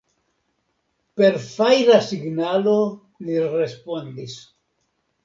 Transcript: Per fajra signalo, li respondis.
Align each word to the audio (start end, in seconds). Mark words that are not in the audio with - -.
Per 1.19 1.29
fajra 1.43 1.99
signalo, 2.05 2.73
li 3.29 3.37
respondis. 3.45 4.39